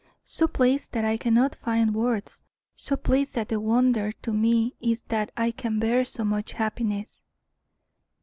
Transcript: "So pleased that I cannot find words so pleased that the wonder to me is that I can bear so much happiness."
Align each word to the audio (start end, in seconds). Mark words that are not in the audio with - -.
"So 0.23 0.47
pleased 0.47 0.93
that 0.93 1.05
I 1.05 1.15
cannot 1.15 1.53
find 1.53 1.93
words 1.93 2.41
so 2.75 2.95
pleased 2.95 3.35
that 3.35 3.49
the 3.49 3.59
wonder 3.59 4.11
to 4.11 4.33
me 4.33 4.73
is 4.79 5.03
that 5.09 5.31
I 5.37 5.51
can 5.51 5.77
bear 5.77 6.05
so 6.05 6.23
much 6.25 6.53
happiness." 6.53 7.21